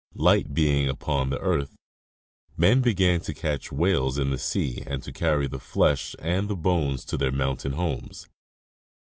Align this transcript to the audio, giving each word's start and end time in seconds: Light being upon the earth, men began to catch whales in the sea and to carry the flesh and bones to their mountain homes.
Light 0.15 0.55
being 0.55 0.89
upon 0.89 1.29
the 1.29 1.37
earth, 1.37 1.75
men 2.57 2.81
began 2.81 3.19
to 3.21 3.35
catch 3.35 3.71
whales 3.71 4.17
in 4.17 4.31
the 4.31 4.39
sea 4.39 4.81
and 4.87 5.03
to 5.03 5.13
carry 5.13 5.45
the 5.45 5.59
flesh 5.59 6.15
and 6.17 6.47
bones 6.63 7.05
to 7.05 7.17
their 7.17 7.31
mountain 7.31 7.73
homes. 7.73 8.27